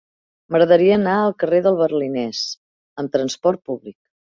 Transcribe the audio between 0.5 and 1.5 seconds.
M'agradaria anar al